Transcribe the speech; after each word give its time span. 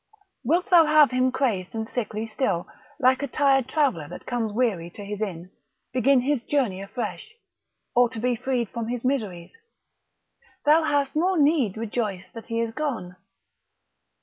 Wilt 0.43 0.71
thou 0.71 0.85
have 0.85 1.11
him 1.11 1.31
crazed 1.31 1.75
and 1.75 1.87
sickly 1.87 2.25
still, 2.25 2.67
like 2.99 3.21
a 3.21 3.27
tired 3.27 3.67
traveller 3.69 4.07
that 4.07 4.25
comes 4.25 4.51
weary 4.51 4.89
to 4.89 5.05
his 5.05 5.21
inn, 5.21 5.51
begin 5.93 6.21
his 6.21 6.41
journey 6.41 6.81
afresh, 6.81 7.35
or 7.95 8.09
to 8.09 8.19
be 8.19 8.35
freed 8.35 8.69
from 8.69 8.87
his 8.87 9.05
miseries; 9.05 9.55
thou 10.65 10.85
hast 10.85 11.15
more 11.15 11.37
need 11.39 11.77
rejoice 11.77 12.31
that 12.31 12.47
he 12.47 12.59
is 12.59 12.73
gone. 12.73 13.15